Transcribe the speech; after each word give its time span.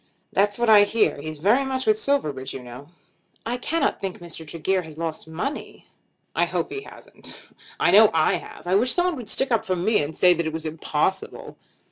"That's 0.33 0.57
what 0.57 0.67
I 0.67 0.83
hear. 0.83 1.21
He's 1.21 1.37
very 1.37 1.63
much 1.63 1.85
with 1.85 1.95
Silverbridge 1.95 2.55
you 2.55 2.63
know." 2.63 2.87
"I 3.45 3.57
cannot 3.57 4.01
think 4.01 4.17
that 4.17 4.25
Mr. 4.25 4.47
Tregear 4.47 4.81
has 4.81 4.97
lost 4.97 5.27
money." 5.27 5.85
"I 6.35 6.45
hope 6.45 6.71
he 6.71 6.81
hasn't. 6.81 7.39
I 7.79 7.91
know 7.91 8.09
I 8.11 8.37
have. 8.37 8.65
I 8.65 8.73
wish 8.73 8.91
someone 8.93 9.15
would 9.17 9.29
stick 9.29 9.51
up 9.51 9.63
for 9.63 9.75
me, 9.75 10.01
and 10.01 10.17
say 10.17 10.33
that 10.33 10.47
it 10.47 10.53
was 10.53 10.65
impossible." 10.65 11.55